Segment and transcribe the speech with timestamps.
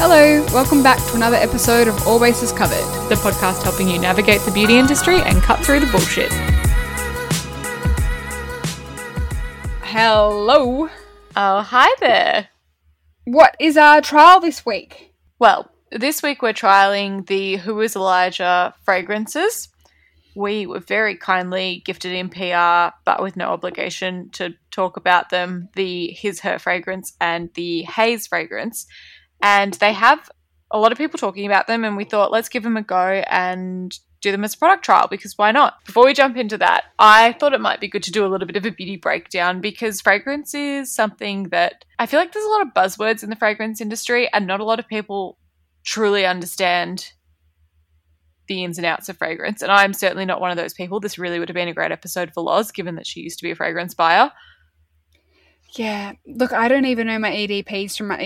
[0.00, 2.84] Hello, welcome back to another episode of All Bases Covered.
[3.08, 6.32] the podcast helping you navigate the beauty industry and cut through the bullshit.
[9.82, 10.88] Hello.
[11.34, 12.48] Oh, hi there.
[13.24, 15.14] What is our trial this week?
[15.40, 19.68] Well, this week we're trialing the Who is Elijah fragrances.
[20.36, 25.70] We were very kindly gifted in PR, but with no obligation to talk about them
[25.74, 28.86] the His Her fragrance and the Haze fragrance.
[29.40, 30.30] And they have
[30.70, 33.22] a lot of people talking about them, and we thought let's give them a go
[33.28, 35.84] and do them as a product trial because why not?
[35.86, 38.46] Before we jump into that, I thought it might be good to do a little
[38.46, 42.48] bit of a beauty breakdown because fragrance is something that I feel like there's a
[42.48, 45.38] lot of buzzwords in the fragrance industry, and not a lot of people
[45.84, 47.12] truly understand
[48.48, 49.62] the ins and outs of fragrance.
[49.62, 51.00] And I'm certainly not one of those people.
[51.00, 53.44] This really would have been a great episode for Loz, given that she used to
[53.44, 54.32] be a fragrance buyer.
[55.74, 58.16] Yeah, look, I don't even know my EDPs from my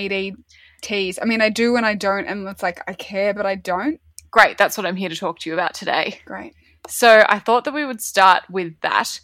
[0.82, 1.18] EDTs.
[1.20, 4.00] I mean, I do and I don't, and it's like I care, but I don't.
[4.30, 6.20] Great, that's what I'm here to talk to you about today.
[6.24, 6.54] Great.
[6.88, 9.20] So I thought that we would start with that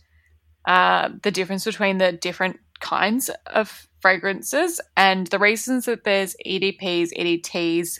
[0.67, 7.11] uh, the difference between the different kinds of fragrances and the reasons that there's EDPs,
[7.17, 7.98] EDTs,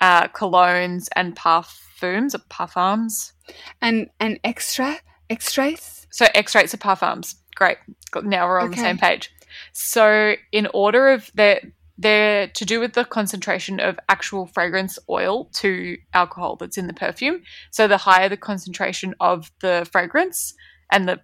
[0.00, 3.32] uh, colognes, and parfums or parfums.
[3.80, 4.96] And and extra
[5.28, 6.06] extras.
[6.10, 7.36] So extracts are parfums.
[7.54, 7.76] Great.
[8.22, 9.30] Now we're on the same page.
[9.72, 11.60] So in order of their
[12.02, 16.94] they're to do with the concentration of actual fragrance oil to alcohol that's in the
[16.94, 17.42] perfume.
[17.70, 20.54] So the higher the concentration of the fragrance
[20.90, 21.20] and the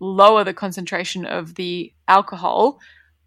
[0.00, 2.78] lower the concentration of the alcohol,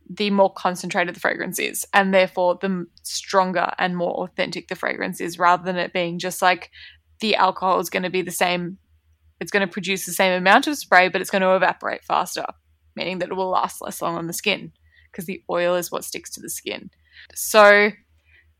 [0.10, 1.86] the more concentrated the fragrance is.
[1.94, 6.42] And therefore the stronger and more authentic the fragrance is rather than it being just
[6.42, 6.72] like
[7.20, 8.78] the alcohol is going to be the same
[9.42, 12.46] it's going to produce the same amount of spray, but it's going to evaporate faster,
[12.96, 14.72] meaning that it will last less long on the skin
[15.16, 16.90] because the oil is what sticks to the skin.
[17.34, 17.92] So,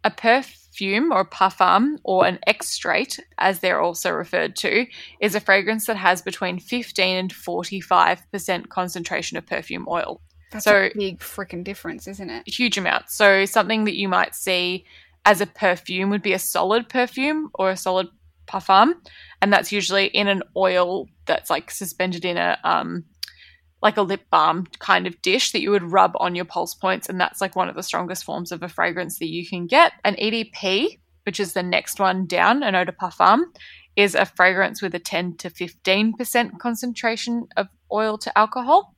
[0.06, 4.86] a perfume or a parfum or an extrait, as they're also referred to,
[5.20, 10.22] is a fragrance that has between 15 and 45% concentration of perfume oil.
[10.52, 12.48] That's So- a big freaking difference, isn't it?
[12.48, 13.10] Huge amount.
[13.10, 14.86] So, something that you might see
[15.26, 18.08] as a perfume would be a solid perfume or a solid
[18.48, 18.94] parfum
[19.42, 23.04] and that's usually in an oil that's like suspended in a um
[23.86, 27.08] like a lip balm kind of dish that you would rub on your pulse points
[27.08, 29.94] and that's like one of the strongest forms of a fragrance that you can get.
[30.04, 33.44] An edp which is the next one down an eau de parfum
[33.96, 38.96] is a fragrance with a 10 to 15% concentration of oil to alcohol.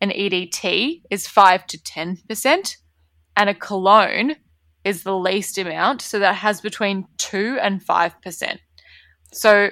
[0.00, 2.76] An edt is 5 to 10%
[3.36, 4.34] and a cologne
[4.84, 8.58] is the least amount so that has between 2 and 5%
[9.32, 9.70] so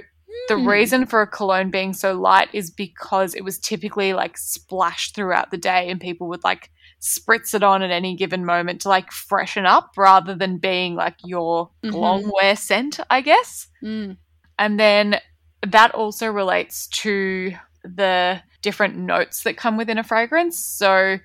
[0.49, 0.69] the Hmm.
[0.69, 5.51] reason for a cologne being so light is because it was typically like splashed throughout
[5.51, 9.13] the day and people would like spritz it on at any given moment to like
[9.13, 11.93] freshen up rather than being like your Mhm.
[11.95, 13.69] long wear scent, I guess.
[13.83, 14.17] Mm.
[14.59, 15.21] And then
[15.67, 20.59] that also relates to the different notes that come within a fragrance.
[20.59, 21.19] So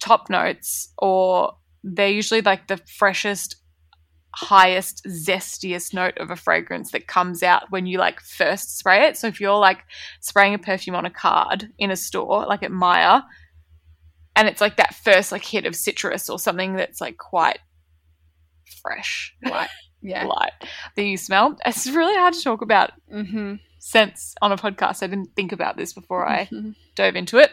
[0.00, 3.56] top notes or they're usually like the freshest
[4.32, 9.16] highest zestiest note of a fragrance that comes out when you like first spray it
[9.16, 9.84] so if you're like
[10.20, 13.22] spraying a perfume on a card in a store like at Myer
[14.36, 17.58] and it's like that first like hit of citrus or something that's like quite
[18.82, 19.68] fresh Light.
[20.00, 20.24] Yeah.
[20.26, 20.52] light
[20.96, 23.54] that you smell it's really hard to talk about Mm-hmm.
[23.80, 26.74] scents on a podcast i didn't think about this before i Mhm.
[26.94, 27.50] dove into it.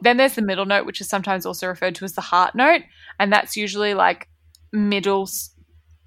[0.00, 2.82] Then there's the middle note, which is sometimes also referred to as the heart note,
[3.18, 4.28] and that's usually like
[4.72, 5.28] middle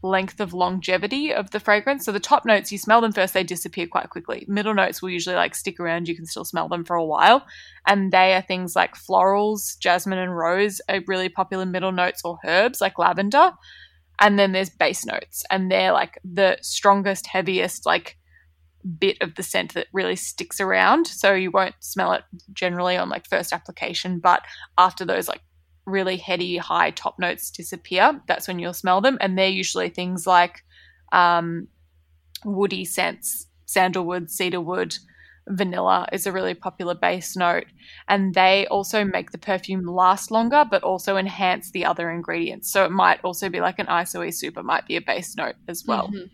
[0.03, 2.05] length of longevity of the fragrance.
[2.05, 4.45] So the top notes, you smell them first, they disappear quite quickly.
[4.47, 7.45] Middle notes will usually like stick around, you can still smell them for a while,
[7.85, 12.39] and they are things like florals, jasmine and rose are really popular middle notes, or
[12.45, 13.51] herbs like lavender.
[14.19, 18.17] And then there's base notes, and they're like the strongest, heaviest, like
[18.99, 21.07] bit of the scent that really sticks around.
[21.07, 22.23] So you won't smell it
[22.53, 24.43] generally on like first application, but
[24.77, 25.41] after those like
[25.85, 29.17] really heady high top notes disappear, that's when you'll smell them.
[29.21, 30.63] And they're usually things like
[31.11, 31.67] um,
[32.45, 34.97] woody scents, sandalwood, cedarwood,
[35.47, 37.65] vanilla is a really popular base note.
[38.07, 42.71] And they also make the perfume last longer, but also enhance the other ingredients.
[42.71, 45.55] So it might also be like an ISOE soup, it might be a base note
[45.67, 46.09] as well.
[46.09, 46.29] Mhm.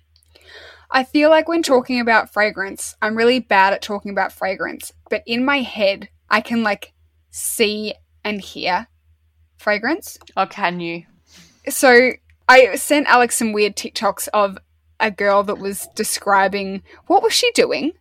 [0.90, 5.22] I feel like when talking about fragrance, I'm really bad at talking about fragrance, but
[5.26, 6.94] in my head, I can like
[7.30, 7.94] see
[8.24, 8.88] and hear
[9.58, 10.18] fragrance.
[10.36, 11.04] Or can you?
[11.70, 12.12] So
[12.48, 14.58] I sent Alex some weird TikToks of
[15.00, 17.92] a girl that was describing what was she doing?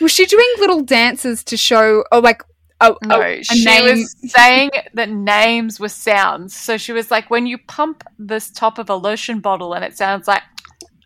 [0.00, 2.42] Was she doing little dances to show, or like
[2.82, 6.56] Oh, No, oh, she name- was saying that names were sounds.
[6.56, 9.98] So she was like, when you pump this top of a lotion bottle and it
[9.98, 10.42] sounds like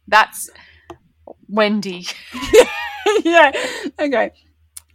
[0.07, 0.51] that's
[1.49, 2.07] Wendy.
[3.25, 3.51] yeah.
[3.99, 4.31] Okay.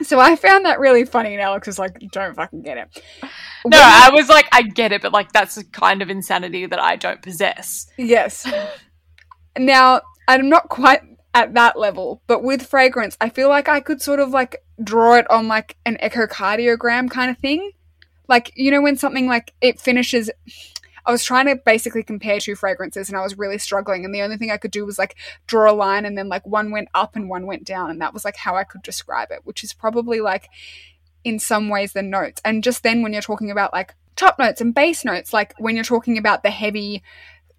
[0.01, 3.03] So I found that really funny, and Alex was like, "Don't fucking get it."
[3.65, 6.65] No, When- I was like, I get it, but like that's the kind of insanity
[6.65, 7.87] that I don't possess.
[7.97, 8.49] Yes.
[9.57, 11.01] Now, I'm not quite
[11.33, 15.15] at that level, but with fragrance, I feel like I could sort of like draw
[15.15, 17.71] it on like an echocardiogram kind of thing.
[18.27, 20.29] Like, you know, when something like it finishes.
[21.09, 24.05] I was trying to basically compare two fragrances and I was really struggling.
[24.05, 25.15] And the only thing I could do was like
[25.47, 27.89] draw a line and then like one went up and one went down.
[27.89, 30.49] And that was like how I could describe it, which is probably like
[31.23, 32.39] in some ways the notes.
[32.45, 35.73] And just then when you're talking about like top notes and bass notes, like when
[35.73, 37.01] you're talking about the heavy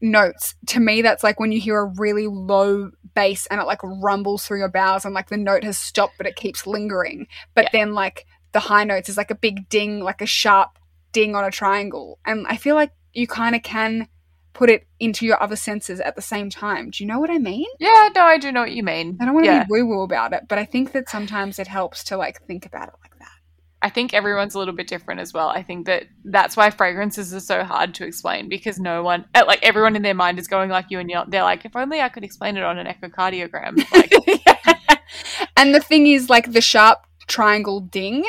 [0.00, 3.80] notes to me that's like when you hear a really low bass and it like
[3.82, 7.64] rumbles through your bowels and like the note has stopped but it keeps lingering but
[7.64, 7.70] Yeah.
[7.72, 10.78] then like the high notes is like a big ding like a sharp
[11.12, 14.08] ding on a triangle and i feel like you kind of can
[14.52, 17.38] put it into your other senses at the same time do you know what i
[17.38, 19.16] mean Yeah, no, I do know what you mean.
[19.20, 19.64] i don't want to yeah.
[19.64, 22.66] be woo woo about it but i think that sometimes it helps to like think
[22.66, 23.28] about it like that
[23.82, 25.48] I think everyone's a little bit different as well.
[25.48, 29.44] I think that that's why fragrances are so hard to explain because no one, uh,
[29.46, 31.22] like everyone in their mind is going like you and you.
[31.26, 33.82] They're like, if only I could explain it on an echocardiogram.
[33.92, 34.12] Like,
[35.56, 38.26] and the thing is, like the sharp triangle ding,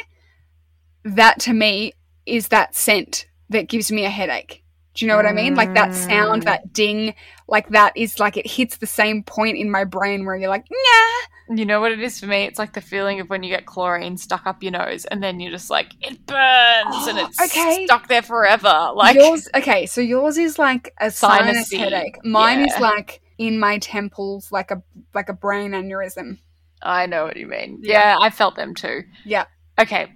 [1.04, 1.94] that to me
[2.26, 4.61] is that scent that gives me a headache.
[4.94, 5.56] Do you know what I mean?
[5.56, 6.46] Like that sound, Mm.
[6.46, 7.14] that ding,
[7.48, 10.66] like that is like it hits the same point in my brain where you're like,
[10.70, 11.56] nah.
[11.56, 12.44] you know what it is for me?
[12.44, 15.40] It's like the feeling of when you get chlorine stuck up your nose and then
[15.40, 17.86] you're just like, it burns and it's Okay.
[17.86, 18.92] stuck there forever.
[18.94, 22.18] Like, yours, okay, so yours is like a sinus Sinusy, headache.
[22.26, 24.82] Mine is like in my temples, like a
[25.14, 26.38] like a brain aneurysm.
[26.82, 27.80] I know what you mean.
[27.82, 28.16] Yeah.
[28.16, 29.04] Yeah, I felt them too.
[29.26, 29.46] Yeah.
[29.80, 30.12] Okay.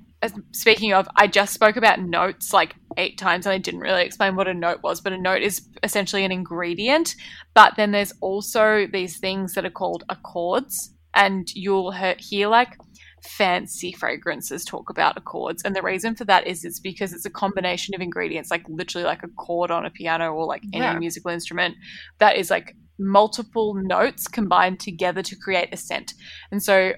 [0.52, 4.36] Speaking of, I just spoke about notes like eight times and I didn't really explain
[4.36, 7.16] what a note was, but a note is essentially an ingredient.
[7.54, 12.78] But then there's also these things that are called accords, and you'll he- hear like
[13.24, 15.64] fancy fragrances talk about accords.
[15.64, 19.06] And the reason for that is it's because it's a combination of ingredients, like literally
[19.06, 21.00] like a chord on a piano or like any Yeah.
[21.00, 21.76] musical instrument
[22.20, 26.14] that is like multiple notes combined together to create a scent.
[26.52, 26.94] And so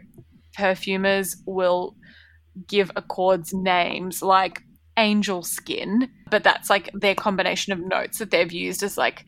[0.55, 1.95] perfumers will
[2.67, 4.63] give accords names like
[4.97, 9.23] angel skin, but that's like their combination of notes that they've used as like,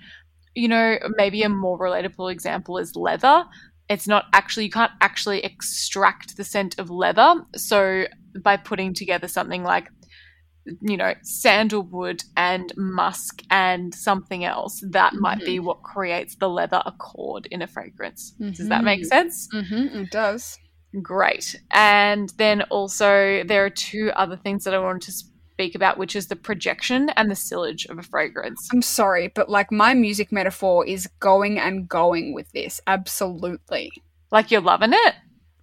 [0.55, 3.45] you know, maybe a more relatable example is leather.
[3.87, 7.35] It's not actually, you can't actually extract the scent of leather.
[7.55, 8.05] So
[8.43, 9.87] by putting together something like,
[10.81, 16.81] you know, sandalwood and musk and something else, that might be what creates the leather
[16.85, 18.33] accord in a fragrance.
[18.39, 19.05] Does that make Mhm.
[19.05, 19.47] sense?
[19.53, 20.57] Mm-hmm, it does.
[21.01, 21.55] Great.
[21.71, 26.15] And then also, there are two other things that I wanted to speak about, which
[26.15, 28.67] is the projection and the sillage of a fragrance.
[28.73, 32.81] I'm sorry, but like my music metaphor is going and going with this.
[32.87, 33.91] Absolutely.
[34.31, 35.15] Like, you're loving it?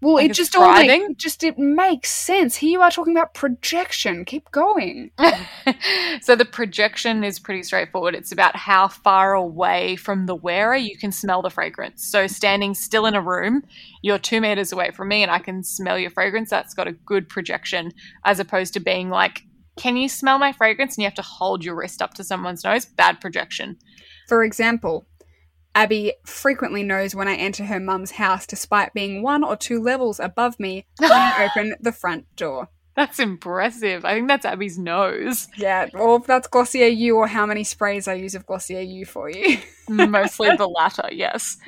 [0.03, 2.57] Well, Like it just all make, it just it makes sense.
[2.57, 4.27] Here you are talking about projection.
[4.27, 5.11] Keep going.
[6.21, 8.15] so, the projection is pretty straightforward.
[8.15, 12.07] It's about how far away from the wearer you can smell the fragrance.
[12.07, 13.63] So, standing still in a room,
[14.03, 16.51] you're two meters away from me and I can smell your fragrance.
[16.51, 17.93] That's got a good projection,
[18.27, 19.43] as opposed to being like,
[19.77, 20.97] can you smell my fragrance?
[20.97, 22.85] And you have to hold your wrist up to someone's nose.
[22.85, 23.79] Bad projection.
[24.29, 25.07] For example,
[25.77, 30.19] Abby frequently knows when I enter her mum's house, despite being one or two levels
[30.19, 32.69] above me when I open the front door.
[32.97, 34.07] That's impressive.
[34.07, 35.49] I think that's Abby's nose.
[35.59, 39.05] Yeah, or if that's Glossier You or how many sprays I use of Glossier You
[39.05, 39.59] for you.
[39.87, 41.59] Mostly the latter, yes.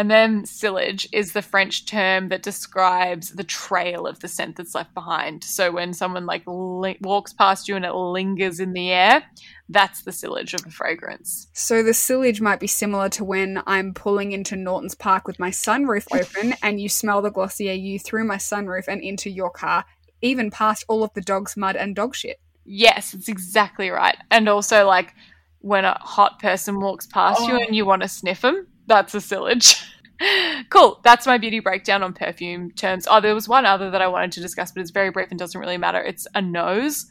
[0.00, 4.74] And then sillage is the French term that describes the trail of the scent that's
[4.74, 5.44] left behind.
[5.44, 9.22] So when someone like li- walks past you and it lingers in the air,
[9.68, 11.48] that's the sillage of a fragrance.
[11.52, 15.50] So the sillage might be similar to when I'm pulling into Norton's Park with my
[15.50, 19.84] sunroof open and you smell the Glossier you through my sunroof and into your car,
[20.22, 22.40] even past all of the dog's mud and dog shit.
[22.64, 24.16] Yes, it's exactly right.
[24.30, 25.12] And also like
[25.58, 27.62] when a hot person walks past you Oh.
[27.62, 29.82] and you want to sniff them, that's a sillage.
[30.70, 31.00] cool.
[31.02, 33.06] That's my beauty breakdown on perfume terms.
[33.08, 35.38] Oh, there was one other that I wanted to discuss, but it's very brief and
[35.38, 36.00] doesn't really matter.
[36.02, 37.06] It's a nose,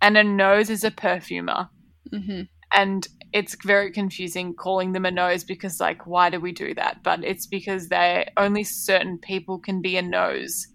[0.00, 1.68] and a nose is a perfumer.
[2.14, 2.42] Mm-hmm.
[2.72, 7.02] And it's very confusing calling them a nose because, like, why do we do that?
[7.02, 10.66] But it's because they only certain people can be a nose.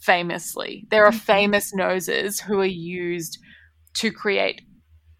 [0.00, 1.20] Famously, there are Mhm.
[1.20, 3.38] famous noses who are used
[3.94, 4.62] to create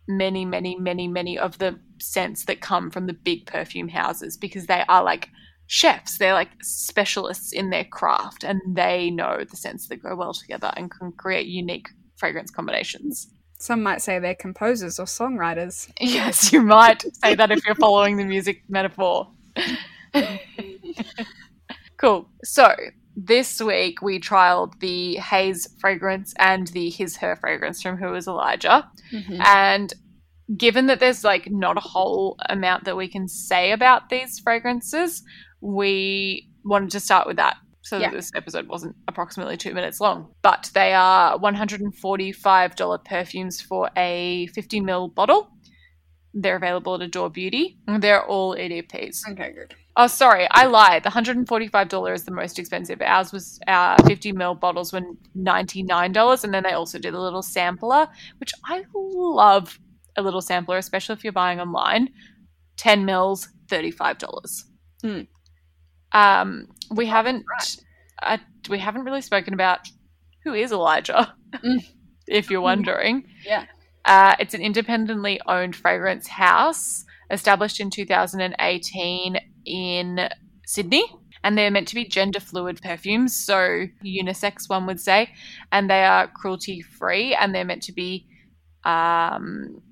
[0.09, 4.67] many, many, many, many of the scents that come from the big perfume houses because
[4.67, 5.31] they are like
[5.67, 6.19] chefs.
[6.19, 10.73] They're like specialists in their craft and they know the scents that go well together
[10.77, 13.29] and can create unique fragrance combinations.
[13.59, 15.91] Some might say they're composers or songwriters.
[16.01, 19.31] Yes, you might say that if you're following the music metaphor.
[21.97, 22.29] cool.
[22.45, 22.75] So,
[23.17, 28.29] this week we trialed the Haze fragrance and the His Her fragrance from Who is
[28.29, 28.89] Elijah.
[29.13, 29.41] Mhm.
[29.45, 29.95] And
[30.57, 35.23] given that there's like not a whole amount that we can say about these fragrances,
[35.61, 38.11] we wanted to start with that so Yeah.
[38.11, 40.29] that this episode wasn't approximately two minutes long.
[40.43, 45.51] But they are $145 perfumes for a 50 ml bottle.
[46.38, 47.78] They're available at Adore Beauty.
[47.88, 49.26] They're all EDPs.
[49.31, 49.75] Okay, good.
[49.97, 51.02] Oh, sorry, I lied.
[51.02, 53.00] The $145 is the most expensive.
[53.00, 55.00] Ours was our 50 ml bottles were
[55.35, 56.45] $99.
[56.45, 58.07] And then they also did a little sampler,
[58.38, 59.78] which I love
[60.16, 62.11] a little sampler, especially if you're buying online.
[62.76, 64.64] 10 mils, $35.
[65.02, 65.21] Hmm.
[66.12, 67.76] Um, we haven't right.
[68.23, 68.38] uh,
[68.69, 69.88] we haven't really spoken about
[70.45, 71.83] who is Elijah, Mm.
[72.28, 73.25] if you're wondering.
[73.45, 73.64] Yeah.
[74.07, 80.29] Uh, it's an independently owned fragrance house established in 2018 in
[80.65, 81.05] Sydney.
[81.45, 85.31] And they're meant to be gender fluid perfumes, so unisex, one would say.
[85.71, 88.27] And they are cruelty free and they're meant to be.
[88.85, 89.83] Um,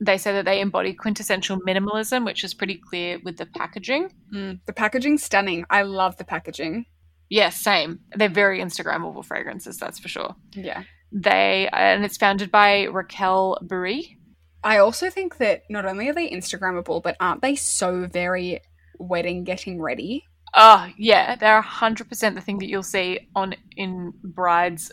[0.00, 4.12] they say that they embody quintessential minimalism, which is pretty clear with the packaging.
[4.32, 5.64] Mm, the packaging's stunning.
[5.70, 6.86] I love the packaging.
[7.28, 8.00] Yes, same.
[8.14, 10.36] They're very Instagrammable fragrances, that's for sure.
[10.52, 10.84] Yeah.
[11.12, 14.18] They and it's founded by Raquel Burry.
[14.62, 18.60] I also think that not only are they Instagrammable, but aren't they so very
[18.98, 20.24] wedding getting ready?
[20.54, 24.92] Oh yeah, they're hundred percent the thing that you'll see on in brides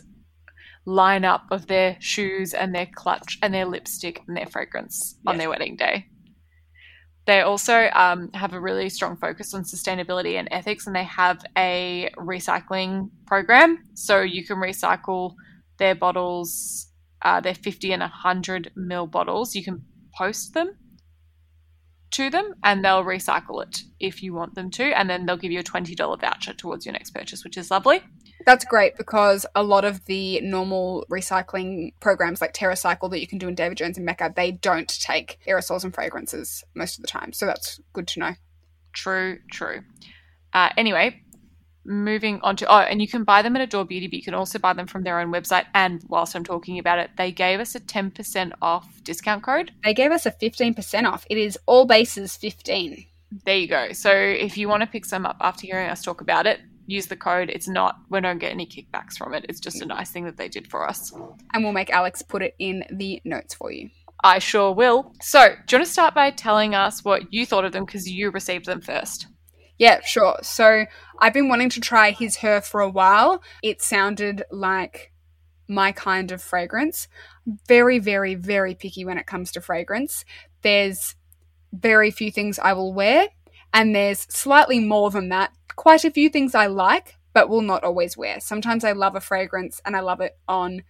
[0.86, 5.50] lineup of their shoes and their clutch and their lipstick and their fragrance on their
[5.50, 6.06] wedding day.
[7.26, 11.44] They also um, have a really strong focus on sustainability and ethics, and they have
[11.58, 13.82] a recycling program.
[13.94, 15.34] So you can recycle
[15.78, 16.88] their bottles,
[17.22, 19.54] uh, their 50 and 100 mil bottles.
[19.54, 19.84] You can
[20.16, 20.76] post them
[22.12, 24.84] to them and they'll recycle it if you want them to.
[24.84, 28.00] And then they'll give you a $20 voucher towards your next purchase, which is lovely.
[28.44, 33.38] That's great because a lot of the normal recycling programs like TerraCycle that you can
[33.38, 37.08] do in David Jones and Mecca, they don't take aerosols and fragrances most of the
[37.08, 37.32] time.
[37.32, 38.32] So that's good to know.
[38.92, 39.82] True, true.
[40.52, 41.22] Uh, anyway,
[41.86, 44.34] moving on to oh, and you can buy them at Adore Beauty, but you can
[44.34, 45.66] also buy them from their own website.
[45.74, 49.72] And whilst I'm talking about it, they gave us a 10% off discount code.
[49.84, 51.26] They gave us a 15% off.
[51.30, 53.06] It is all bases 15.
[53.44, 53.92] There you go.
[53.92, 57.06] So if you want to pick some up after hearing us talk about it, use
[57.06, 57.50] the code.
[57.50, 59.46] It's not we don't get any kickbacks from it.
[59.48, 61.12] It's just a nice thing that they did for us.
[61.52, 63.90] And we'll make Alex put it in the notes for you.
[64.24, 65.12] I sure will.
[65.20, 68.08] So, do you want to start by telling us what you thought of them because
[68.08, 69.26] you received them first?
[69.78, 70.38] Yeah, sure.
[70.42, 70.86] So
[71.18, 73.42] I've been wanting to try his her for a while.
[73.62, 75.12] It sounded like
[75.68, 77.08] my kind of fragrance.
[77.68, 80.24] Very, very, very picky when it comes to fragrance.
[80.62, 81.14] There's
[81.72, 83.28] very few things I will wear,
[83.74, 85.52] and there's slightly more than that.
[85.76, 88.40] Quite a few things I like, but will not always wear.
[88.40, 90.82] Sometimes I love a fragrance and I love it on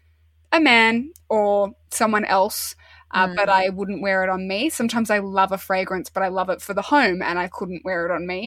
[0.52, 2.74] a man or someone else.
[3.12, 3.36] Uh, Mm.
[3.36, 4.68] But I wouldn't wear it on me.
[4.70, 7.84] Sometimes I love a fragrance, but I love it for the home and I couldn't
[7.84, 8.46] wear it on me.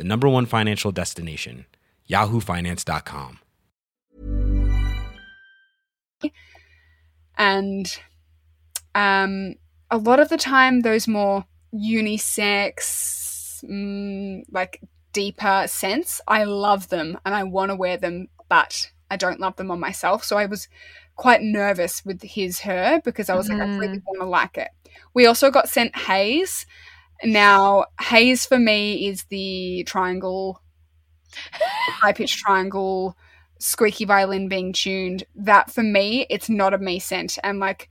[0.00, 1.66] the number one financial destination,
[2.08, 3.38] yahoofinance.com.
[7.36, 7.98] and
[8.94, 9.54] um,
[9.90, 14.80] a lot of the time those more unisex mm, like
[15.12, 19.56] deeper scents i love them and i want to wear them but i don't love
[19.56, 20.24] them on myself.
[20.24, 20.68] So i was
[21.16, 24.68] quite nervous with his her because i was like i really want to like it.
[25.14, 26.66] We also got sent haze
[27.24, 30.62] now haze for me is the triangle
[31.32, 33.16] high pitched triangle
[33.60, 37.38] squeaky violin being tuned, that for me, it's not a me scent.
[37.44, 37.88] And like,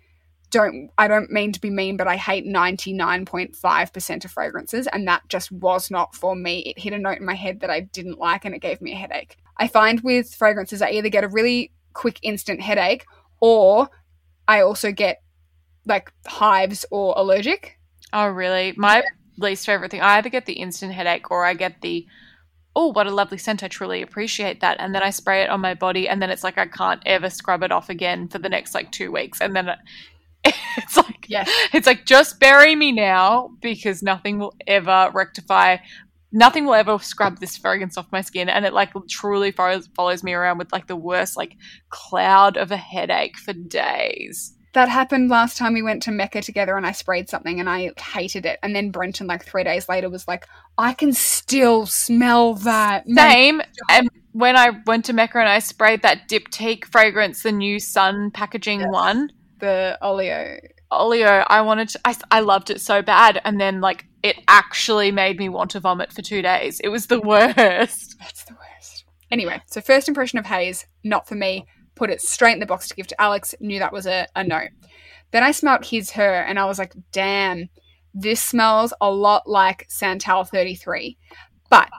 [0.52, 5.22] don't I don't mean to be mean, but I hate 99.5% of fragrances, and that
[5.30, 6.60] just was not for me.
[6.62, 8.94] It hit a note in my head that I didn't like and it gave me
[8.94, 9.38] a headache.
[9.58, 13.06] I find with fragrances I either get a really quick instant headache
[13.40, 13.90] or
[14.48, 15.22] I also get
[15.86, 17.78] like hives or allergic.
[18.12, 18.74] Oh, really?
[18.76, 19.04] My
[19.40, 20.02] least favorite thing.
[20.02, 22.06] I either get the instant headache or I get the
[22.76, 23.64] oh, what a lovely scent.
[23.64, 24.78] I truly appreciate that.
[24.80, 27.30] And then I spray it on my body, and then it's like I can't ever
[27.30, 29.42] scrub it off again for the next like two weeks.
[29.42, 29.80] And then it,
[30.78, 31.50] it's like, Yes.
[31.74, 35.78] it's like just bury me now because nothing will ever rectify.
[36.32, 40.24] Nothing will ever scrub this fragrance off my skin, and it like truly follows, follows
[40.24, 41.58] me around with like the worst like
[41.90, 44.54] cloud of a headache for days.
[44.74, 47.92] That happened last time we went to Mecca together and I sprayed something and I
[48.00, 48.60] hated it.
[48.62, 50.48] And then Brenton, like three days later, was like,
[50.78, 53.08] I can still smell that.
[53.08, 53.62] Same.
[53.90, 58.32] And when I went to Mecca and I sprayed that Diptyque fragrance, the new Sun
[58.32, 60.60] packaging one, the Ilio.
[60.92, 63.42] Ilio, I wanted to, I, I loved it so bad.
[63.46, 66.80] And then, like, it actually made me want to vomit for two days.
[66.80, 68.16] It was the worst.
[68.20, 69.06] That's the worst.
[69.32, 71.68] Anyway, so first impression of Haze, not for me.
[72.00, 73.54] Put it straight in the box to give to Alex.
[73.60, 74.62] Knew that was a, a no.
[75.32, 77.68] Then I smelt his her and I was like, damn,
[78.14, 81.18] this smells a lot like Santal 33.
[81.70, 81.90] But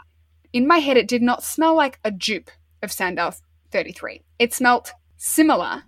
[0.55, 2.51] in my head, it did not smell like a dupe
[2.83, 3.35] of Santal
[3.73, 4.23] 33.
[4.39, 5.83] It smelt similar,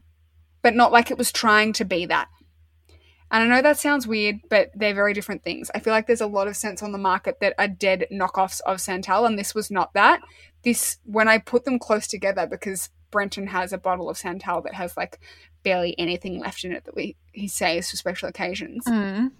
[0.60, 2.28] but not like it was trying to be that.
[3.30, 5.70] And I know that sounds weird, but they're very different things.
[5.74, 8.60] I feel like there's a lot of scents on the market that are dead knockoffs
[8.66, 10.20] of Santal, and this was not that.
[10.64, 14.74] This, when I put them close together, because Brenton has a bottle of Santal that
[14.74, 15.20] has like
[15.62, 18.84] barely anything left in it that we he saves for special occasions.
[18.84, 19.30] Mm.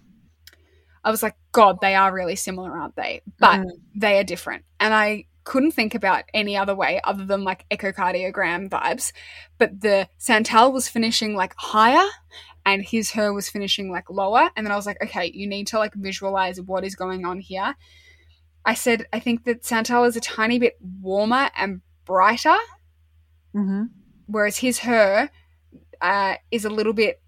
[1.04, 3.22] I was like, God, they are really similar, aren't they?
[3.40, 3.70] But Mm.
[3.96, 4.64] they are different.
[4.78, 9.10] And I couldn't think about any other way other than like echocardiogram vibes.
[9.58, 12.08] But the Santal was finishing like higher
[12.64, 14.50] and his her was finishing like lower.
[14.54, 17.40] And then I was like, okay, you need to like visualize what is going on
[17.40, 17.74] here.
[18.64, 22.56] I said, I think that Santal is a tiny bit warmer and brighter,
[23.52, 23.84] hmm
[24.26, 25.30] whereas his her
[26.00, 27.22] uh, is a little bit.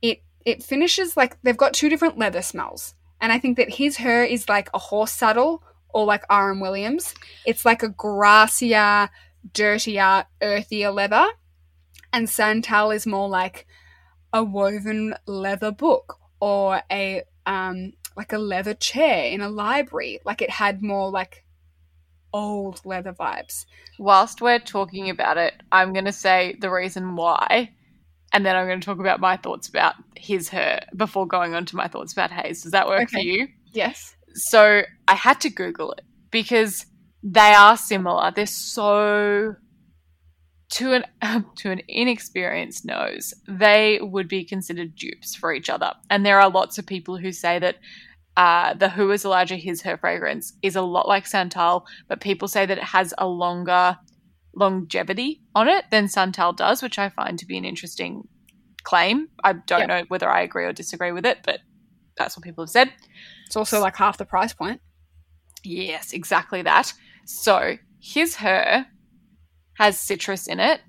[0.00, 3.98] It it finishes like they've got two different leather smells, and I think that his
[3.98, 6.60] her is like a horse saddle or like R.M.
[6.60, 7.14] Williams.
[7.44, 9.08] It's like a grassier,
[9.52, 11.26] dirtier, earthier leather,
[12.12, 13.66] and Santal is more like
[14.32, 20.20] a woven leather book or a um like a leather chair in a library.
[20.24, 21.44] Like it had more like
[22.32, 23.66] old leather vibes.
[23.98, 27.70] Whilst we're talking about it, I'm going to say the reason why,
[28.32, 31.64] and then I'm going to talk about my thoughts about his, her, before going on
[31.66, 32.62] to my thoughts about Haze.
[32.62, 33.48] Does that work for you?
[33.72, 34.14] Yes.
[34.34, 36.86] So I had to Google it because
[37.22, 38.30] they are similar.
[38.30, 39.56] They're so
[40.70, 41.04] to an
[41.56, 45.92] to an inexperienced nose, they would be considered dupes for each other.
[46.10, 47.76] And there are lots of people who say that
[48.38, 52.48] uh, the Who is Elijah His Her fragrance is a lot like Santal, but people
[52.48, 53.98] say that it has a longer
[54.54, 58.26] longevity on it than Santal does, which I find to be an interesting
[58.84, 59.28] claim.
[59.44, 59.88] I don't Yep.
[59.88, 61.60] know whether I agree or disagree with it, but
[62.16, 62.92] that's what people have said.
[63.46, 64.80] It's also like half the price point.
[65.64, 66.92] Yes, exactly that.
[67.26, 68.86] So his her
[69.74, 70.80] has citrus in it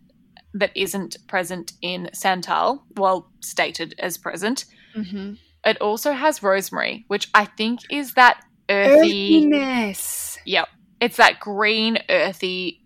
[0.54, 4.66] that isn't present in Santal, well, stated as present.
[4.96, 5.34] Mm-hmm.
[5.66, 9.38] It also has rosemary, which I think is that earthy.
[9.38, 10.38] Earthiness.
[10.46, 10.68] Yep.
[11.02, 12.82] It's that green, earthy.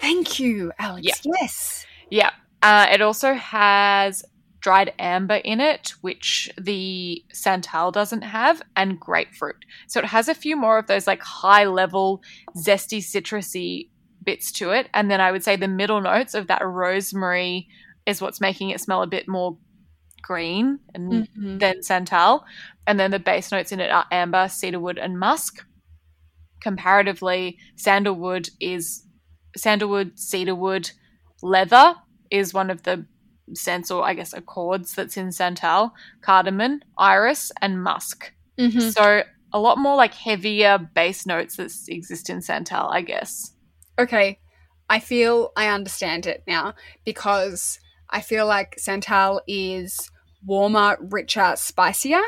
[0.00, 1.06] Thank you, Alex.
[1.06, 1.32] Yeah.
[1.40, 1.86] Yes.
[2.10, 2.30] Yeah.
[2.62, 4.24] Uh, it also has
[4.60, 9.64] dried amber in it, which the Santal doesn't have, and grapefruit.
[9.86, 12.22] So it has a few more of those like high level,
[12.56, 13.90] zesty, citrusy
[14.24, 14.88] bits to it.
[14.92, 17.68] And then I would say the middle notes of that rosemary
[18.04, 19.56] is what's making it smell a bit more
[20.22, 21.60] green and Mhm.
[21.60, 22.44] than Santal.
[22.86, 25.64] And then the base notes in it are amber, cedarwood, and musk.
[26.60, 29.04] Comparatively, sandalwood is
[29.56, 30.90] sandalwood, cedarwood,
[31.42, 31.94] leather
[32.30, 33.06] is one of the
[33.54, 38.32] scents or I guess accords that's in Santal, cardamom, iris, and musk.
[38.58, 38.92] Mhm.
[38.92, 43.54] So a lot more like heavier base notes that exist in Santal, I guess.
[43.98, 44.40] Okay.
[44.90, 47.78] I feel I understand it now because
[48.10, 50.10] I feel like Santal is
[50.44, 52.22] warmer, richer, spicier,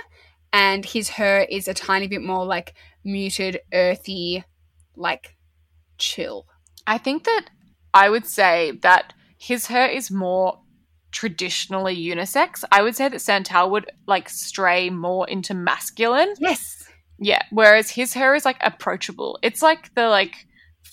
[0.52, 4.44] and his her is a tiny bit more like muted, earthy,
[4.96, 5.36] like
[5.98, 6.46] chill.
[6.86, 7.46] I think that
[7.94, 10.60] I would say that his her is more
[11.12, 12.62] traditionally unisex.
[12.70, 16.34] I would say that Santal would like stray more into masculine.
[16.38, 16.86] Yes.
[17.18, 19.38] Yeah, whereas his her is like approachable.
[19.42, 20.46] It's like the like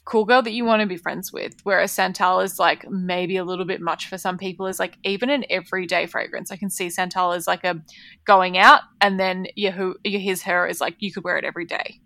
[0.07, 1.53] cool girl that you want to be friends with.
[1.63, 4.65] Whereas Santal is like maybe a little bit much for some people.
[4.65, 6.51] Is like even an everyday fragrance.
[6.51, 7.81] I can see Santal is like a
[8.25, 11.99] going out, and then who his her is like you could wear it every day.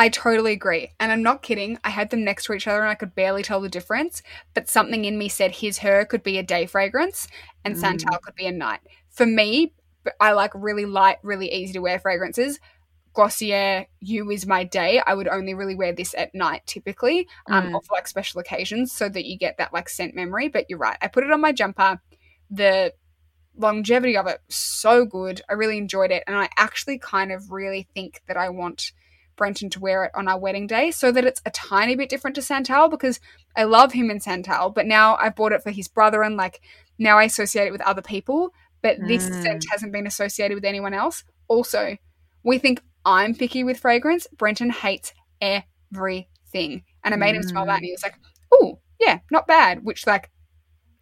[0.00, 0.92] I totally agree.
[1.00, 1.76] And I'm not kidding.
[1.82, 4.22] I had them next to each other and I could barely tell the difference.
[4.54, 7.26] But something in me said his her could be a day fragrance
[7.64, 7.80] and Mm.
[7.80, 8.78] Santal could be a night.
[9.10, 9.74] For me,
[10.20, 12.60] I like really light, really easy to wear fragrances.
[13.18, 15.02] Glossier You is my day.
[15.04, 17.74] I would only really wear this at night typically, um, Mm.
[17.74, 20.46] or for like special occasions, so that you get that like scent memory.
[20.46, 20.96] But you're right.
[21.02, 22.00] I put it on my jumper.
[22.48, 22.94] The
[23.56, 25.40] longevity of it so good.
[25.50, 28.92] I really enjoyed it, and I actually kind of really think that I want
[29.36, 32.36] Brenton to wear it on our wedding day, so that it's a tiny bit different
[32.36, 33.18] to Santal because
[33.56, 36.60] I love him in Santal, but now I've bought it for his brother, and like
[36.98, 38.54] now I associate it with other people.
[38.80, 39.42] But this Mm.
[39.42, 41.24] scent hasn't been associated with anyone else.
[41.48, 41.96] Also,
[42.44, 44.26] we think I'm picky with fragrance.
[44.36, 46.82] Brenton hates everything.
[47.04, 48.18] And I made him smell that and he was like,
[48.52, 49.84] oh, yeah, not bad.
[49.84, 50.30] Which, like,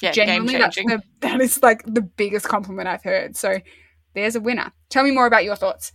[0.01, 3.37] Yeah, genuinely, that's the, that is like the biggest compliment I've heard.
[3.37, 3.59] So
[4.15, 4.73] there's a winner.
[4.89, 5.93] Tell me more about your thoughts.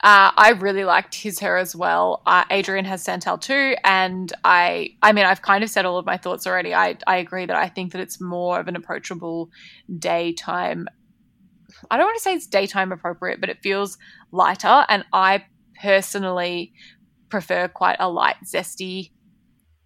[0.00, 2.22] Uh, I really liked his her as well.
[2.24, 6.06] Uh, Adrian has Santal too, and I, I mean, I've kind of said all of
[6.06, 6.72] my thoughts already.
[6.72, 9.50] I, I agree that I think that it's more of an approachable
[9.98, 10.86] daytime.
[11.90, 13.98] I don't want to say it's daytime appropriate, but it feels
[14.32, 15.44] lighter, and I
[15.80, 16.72] personally
[17.28, 19.10] prefer quite a light, zesty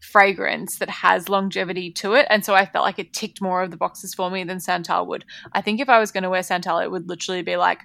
[0.00, 3.70] fragrance that has longevity to it, and so I felt like it ticked more of
[3.70, 5.24] the boxes for me than Santal would.
[5.52, 7.80] I think if I was going to wear Santal, it would literally be like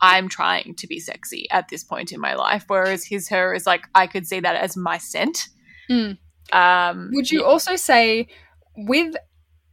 [0.00, 2.64] I'm trying to be sexy at this point in my life.
[2.68, 5.48] Whereas his her is like I could see that as my scent.
[5.90, 6.18] Mm.
[6.52, 8.28] Um, Would you also say
[8.76, 9.14] with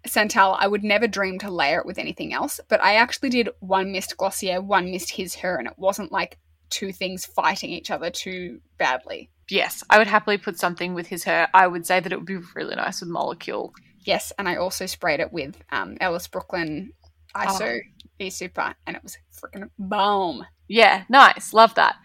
[0.07, 3.49] Santal, I would never dream to layer it with anything else, but I actually did
[3.59, 6.37] one mist Glossier, one mist his her, and it wasn't like
[6.69, 9.29] two things fighting each other too badly.
[9.49, 11.47] Yes, I would happily put something with his her.
[11.53, 13.73] I would say that it would be really nice with molecule.
[13.99, 16.93] Yes, and I also sprayed it with um, Ellis Brooklyn
[17.35, 17.81] ISO
[18.19, 20.45] E Super, and it was freaking bomb.
[20.67, 21.53] Yeah, nice.
[21.53, 21.95] Love that.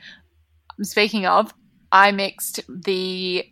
[0.82, 1.52] Speaking of,
[1.92, 3.44] I mixed the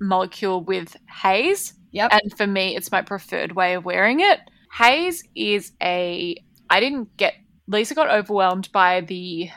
[0.00, 2.10] molecule with haze, Yep.
[2.12, 4.40] and for me, it's my preferred way of wearing it.
[4.72, 6.36] Haze is a.
[6.68, 7.34] I didn't get.
[7.66, 9.48] Lisa got overwhelmed by the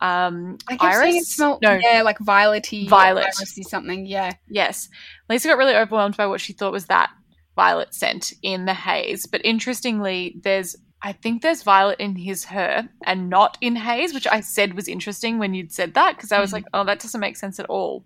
[0.00, 1.14] um, I kept iris.
[1.14, 3.26] it smelled, no, yeah, like violety, Violet.
[3.38, 4.06] irisy something.
[4.06, 4.88] Yeah, Yes.
[5.28, 7.10] Lisa got really overwhelmed by what she thought was that
[7.56, 9.26] violet scent in the haze.
[9.26, 14.26] But interestingly, there's I think there's violet in his her and not in haze, which
[14.26, 16.54] I said was interesting when you'd said that because I was Mhm.
[16.54, 18.04] like, oh, that doesn't make sense at all.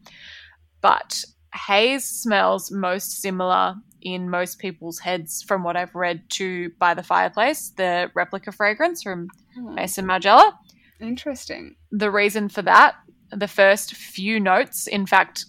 [0.81, 6.93] But haze smells most similar in most people's heads from what I've read to By
[6.95, 10.53] the Fireplace, the replica fragrance from Hmm, Maison Margiela
[11.01, 11.77] interesting.
[11.93, 12.97] the reason for that
[13.31, 15.47] the first few notes in fact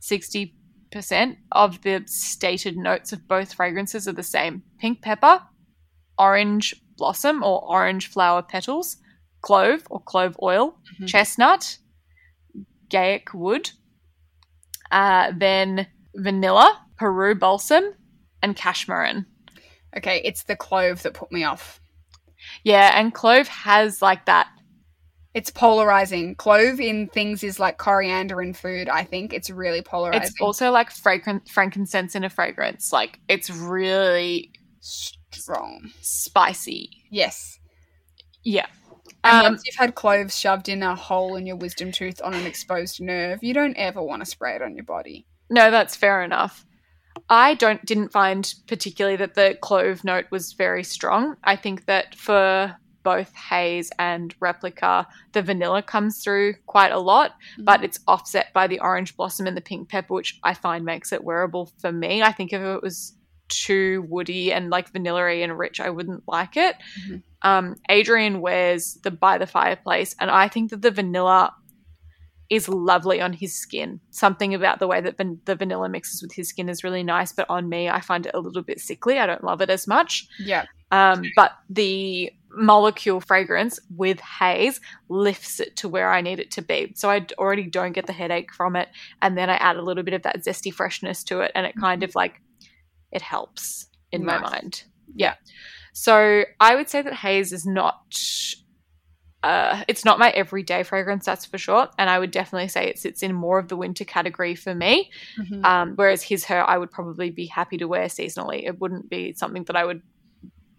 [0.00, 0.52] 60%
[1.52, 5.40] of the stated notes of both fragrances are the same pink pepper
[6.18, 8.96] orange blossom or orange flower petals
[9.40, 11.06] clove or clove oil Mhm.
[11.08, 11.78] chestnut
[12.90, 13.70] gaiac wood
[14.92, 17.92] uh, then vanilla peru balsam
[18.42, 19.24] and cashmere
[19.96, 21.80] Okay, it's the clove that put me off.
[22.64, 24.48] yeah and clove has like that
[25.34, 26.34] It's polarizing.
[26.34, 28.88] Clove in things is like coriander in food.
[28.90, 30.22] I think it's really polarizing.
[30.24, 32.92] It's also like fragrant frankincense in a fragrance.
[32.92, 35.90] Like it's really strong.
[36.02, 36.90] spicy.
[37.10, 37.58] Yes.
[38.44, 38.66] Yeah.
[39.24, 42.34] And Um, once you've had cloves shoved in a hole in your wisdom tooth on
[42.34, 45.26] an exposed nerve, you don't ever want to spray it on your body.
[45.50, 46.64] no, that's fair enough.
[47.28, 51.36] I don't didn't find particularly that the clove note was very strong.
[51.44, 57.32] I think that for both haze and replica, the vanilla comes through quite a lot,
[57.58, 61.12] but it's offset by the orange blossom and the pink pepper, which I find makes
[61.12, 62.22] it wearable for me.
[62.22, 63.14] I think if it was
[63.48, 66.76] too woody and like vanilla and rich, I wouldn't like it.
[67.06, 67.22] Mhm.
[67.42, 71.54] Um, Adrian wears the by the fireplace, and I think that the vanilla
[72.50, 73.98] is lovely on his skin.
[74.10, 77.32] Something about the way that van- the vanilla mixes with his skin is really nice,
[77.32, 79.18] but on me, I find it a little bit sickly.
[79.18, 80.26] I don't love it as much.
[80.38, 80.66] Yeah.
[80.90, 86.62] Um, but the molecule fragrance with haze lifts it to where I need it to
[86.62, 86.92] be.
[86.94, 88.90] So I already don't get the headache from it.
[89.22, 91.52] And then I add a little bit of that zesty freshness to it.
[91.54, 92.42] And it kind of like,
[93.10, 94.84] it helps in my mind.
[95.14, 95.34] Yeah.
[95.92, 98.02] So I would say that haze is not.
[99.42, 101.88] Uh, it's not my everyday fragrance, that's for sure.
[101.98, 105.10] And I would definitely say it sits in more of the winter category for me.
[105.36, 105.64] Mhm.
[105.64, 108.64] Um, whereas his her, I would probably be happy to wear seasonally.
[108.64, 110.02] It wouldn't be something that I would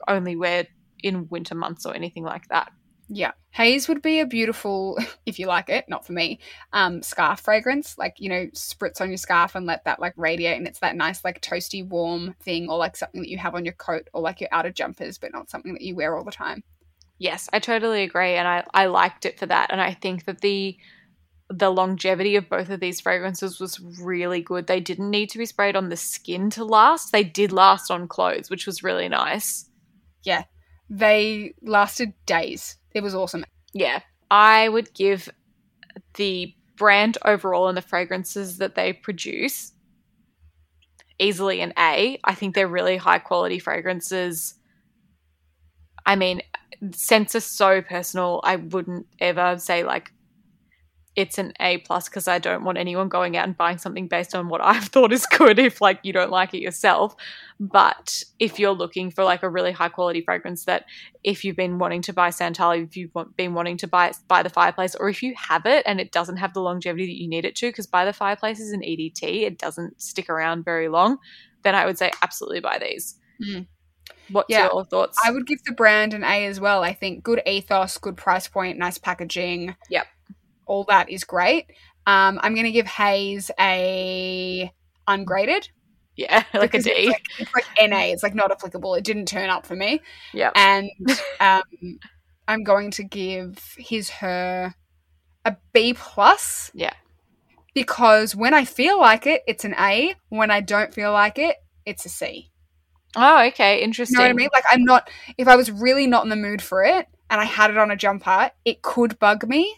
[0.07, 0.65] only wear
[1.03, 2.71] in winter months or anything like that.
[3.15, 3.31] Yeah.
[3.51, 6.39] Haze would be a beautiful, if you like it, not for me,
[6.73, 7.97] um, scarf fragrance.
[7.97, 10.57] Like, you know, spritz on your scarf and let that like radiate.
[10.57, 13.65] And it's that nice, like toasty, warm thing, or like something that you have on
[13.65, 16.31] your coat or like your outer jumpers, but not something that you wear all the
[16.31, 16.63] time.
[17.19, 18.33] Yes, I totally agree.
[18.33, 19.71] And I, I liked it for that.
[19.71, 20.75] And I think that the
[21.49, 24.65] the longevity of both of these fragrances was really good.
[24.65, 27.11] They didn't need to be sprayed on the skin to last.
[27.11, 29.69] They did last on clothes, which was really nice.
[30.23, 30.45] Yeah.
[30.89, 32.77] They lasted days.
[32.93, 33.45] It was awesome.
[33.73, 34.01] Yeah.
[34.29, 35.29] I would give
[36.15, 39.73] the brand overall and the fragrances that they produce
[41.19, 42.19] easily an A.
[42.23, 44.55] I think they're really high quality fragrances.
[46.05, 46.41] I mean,
[46.91, 48.41] scents are so personal.
[48.43, 50.11] I wouldn't ever say like
[51.15, 54.33] it's an A plus because I don't want anyone going out and buying something based
[54.33, 57.15] on what I've thought is good if like you don't like it yourself.
[57.59, 60.85] But if you're looking for like a really high quality fragrance that
[61.23, 64.41] if you've been wanting to buy Santal, if you've been wanting to buy it by
[64.43, 67.29] the fireplace, or if you have it and it doesn't have the longevity that you
[67.29, 70.89] need it to, because by the fireplace is an EDT, it doesn't stick around very
[70.89, 71.17] long,
[71.63, 73.19] then I would say absolutely buy these.
[73.41, 73.67] Mm.
[74.29, 74.69] What's Yeah.
[74.71, 75.17] your thoughts?
[75.23, 76.83] I would give the brand an A as well.
[76.83, 79.75] I think good ethos, good price point, nice packaging.
[79.89, 80.07] Yep.
[80.65, 81.65] All that is great.
[82.05, 84.71] Um, I'm going to give Haze a
[85.07, 85.69] ungraded.
[86.15, 86.89] yeah, like a D.
[86.91, 88.11] It's like, it's like NA.
[88.13, 88.95] It's like not applicable.
[88.95, 90.01] It didn't turn up for me.
[90.33, 90.51] yeah.
[90.55, 90.89] And
[91.39, 91.63] um,
[92.47, 94.73] I'm going to give his her
[95.45, 96.93] a B plus Yeah.
[97.73, 100.15] because when I feel like it, it's an A.
[100.29, 102.49] When I don't feel like it, it's a C.
[103.15, 103.77] Oh, okay.
[103.79, 104.17] You Interesting.
[104.17, 104.49] know what I mean?
[104.53, 105.09] Like I'm not.
[105.37, 107.91] If I was really not in the mood for it and I had it on
[107.91, 109.75] a jumper, it could bug me.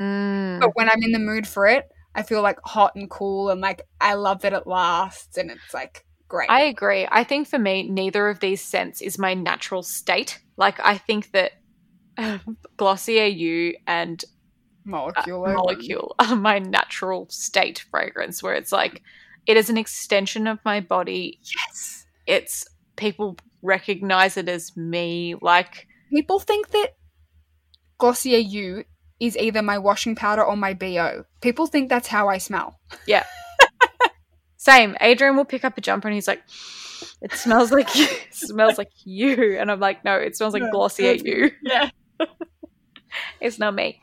[0.00, 0.60] Mm.
[0.60, 3.60] But when I'm in the mood for it, I feel like hot and cool and
[3.60, 6.50] like I love that it lasts and it's like great.
[6.50, 7.06] I agree.
[7.10, 10.40] I think for me, neither of these scents is my natural state.
[10.56, 11.52] Like, I think that
[12.76, 14.28] Glossier You and uh,
[14.84, 15.40] molecule.
[15.42, 15.52] over.
[15.54, 19.02] Molecule are my natural state fragrance, where it's like,
[19.46, 21.38] it is an extension of my body.
[21.42, 22.06] Yes.
[22.26, 25.34] It's people recognize it as me.
[25.40, 26.94] Like, People think that
[27.98, 28.84] Glossier U
[29.20, 31.24] is either my washing powder or my BO.
[31.40, 32.78] People think that's how I smell.
[33.06, 33.24] yeah.
[34.56, 34.96] Same.
[35.00, 36.42] Adrian will pick up a jumper and he's like,
[37.22, 39.56] it smells like it smells like you.
[39.58, 41.50] And I'm like, no, it smells like No, Glossier that's You.
[41.62, 41.90] Yeah.
[43.40, 44.00] it's not me.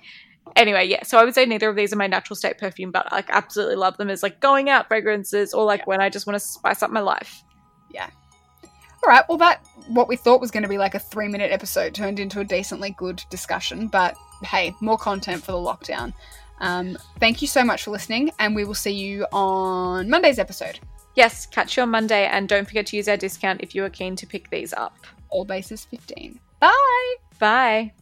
[0.55, 1.03] Anyway, yeah.
[1.03, 3.29] So I would say neither of these are my natural state perfume, but I like
[3.29, 5.85] absolutely love them as like going out fragrances or like Yeah.
[5.85, 7.43] when I just want to spice up my life.
[7.91, 8.09] Yeah.
[9.03, 9.23] All right.
[9.27, 12.19] Well, that what we thought was going to be like a three minute episode turned
[12.19, 13.87] into a decently good discussion.
[13.87, 16.13] But hey, more content for the lockdown.
[16.59, 20.79] Um, thank you so much for listening, and we will see you on Monday's episode.
[21.15, 23.89] Yes, catch you on Monday and don't forget to use our discount if you are
[23.89, 24.95] keen to pick these up.
[25.29, 26.39] All bases fifteen.
[26.59, 27.15] Bye.
[27.39, 27.93] Bye.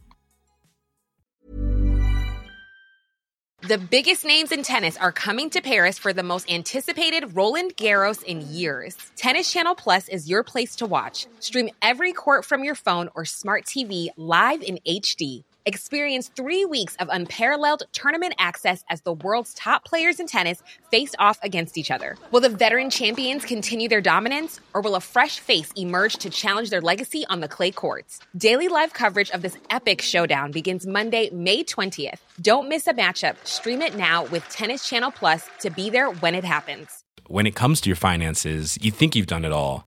[3.68, 8.22] The biggest names in tennis are coming to Paris for the most anticipated Roland Garros
[8.24, 8.96] in years.
[9.14, 11.28] Tennis Channel Plus is your place to watch.
[11.38, 15.44] Stream every court from your phone or smart TV live in HD.
[15.64, 21.14] Experience three weeks of unparalleled tournament access as the world's top players in tennis face
[21.20, 22.16] off against each other.
[22.32, 26.70] Will the veteran champions continue their dominance, or will a fresh face emerge to challenge
[26.70, 28.18] their legacy on the clay courts?
[28.36, 32.18] Daily live coverage of this epic showdown begins Monday, May 20th.
[32.40, 33.36] Don't miss a matchup.
[33.46, 37.04] Stream it now with Tennis Channel Plus to be there when it happens.
[37.28, 39.86] When it comes to your finances, you think you've done it all.